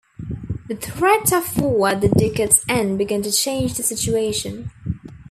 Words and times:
The 0.67 0.75
threat 0.75 1.31
of 1.31 1.59
war 1.61 1.89
at 1.89 2.01
the 2.01 2.09
decade's 2.09 2.65
end 2.67 2.97
began 2.97 3.21
to 3.21 3.31
change 3.31 3.75
the 3.77 3.83
situation. 3.83 4.71